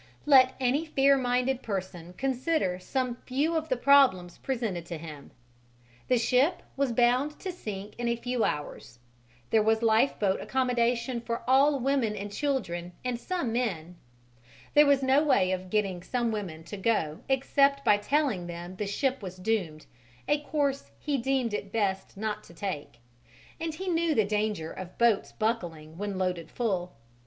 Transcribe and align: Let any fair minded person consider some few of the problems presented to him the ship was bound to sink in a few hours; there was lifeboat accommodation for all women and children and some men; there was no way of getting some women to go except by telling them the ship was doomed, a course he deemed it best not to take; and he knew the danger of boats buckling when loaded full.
Let 0.25 0.55
any 0.59 0.83
fair 0.83 1.15
minded 1.15 1.61
person 1.61 2.13
consider 2.13 2.79
some 2.79 3.17
few 3.27 3.55
of 3.55 3.69
the 3.69 3.77
problems 3.77 4.39
presented 4.39 4.83
to 4.87 4.97
him 4.97 5.29
the 6.07 6.17
ship 6.17 6.63
was 6.75 6.91
bound 6.91 7.39
to 7.41 7.51
sink 7.51 7.93
in 7.99 8.07
a 8.07 8.15
few 8.15 8.43
hours; 8.43 8.97
there 9.51 9.61
was 9.61 9.83
lifeboat 9.83 10.41
accommodation 10.41 11.21
for 11.21 11.43
all 11.47 11.79
women 11.79 12.15
and 12.15 12.31
children 12.31 12.93
and 13.05 13.19
some 13.19 13.53
men; 13.53 13.95
there 14.73 14.87
was 14.87 15.03
no 15.03 15.23
way 15.23 15.51
of 15.51 15.69
getting 15.69 16.01
some 16.01 16.31
women 16.31 16.63
to 16.63 16.77
go 16.77 17.19
except 17.29 17.85
by 17.85 17.97
telling 17.97 18.47
them 18.47 18.77
the 18.77 18.87
ship 18.87 19.21
was 19.21 19.35
doomed, 19.37 19.85
a 20.27 20.39
course 20.39 20.89
he 20.97 21.15
deemed 21.19 21.53
it 21.53 21.71
best 21.71 22.17
not 22.17 22.43
to 22.45 22.55
take; 22.55 22.97
and 23.59 23.75
he 23.75 23.87
knew 23.87 24.15
the 24.15 24.25
danger 24.25 24.71
of 24.71 24.97
boats 24.97 25.31
buckling 25.31 25.95
when 25.99 26.17
loaded 26.17 26.49
full. 26.49 26.95